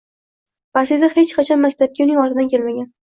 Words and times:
Basida 0.77 1.09
hech 1.17 1.33
qachon 1.41 1.61
maktabga 1.67 2.03
uning 2.07 2.23
ortidan 2.25 2.51
kelmagan 2.55 2.91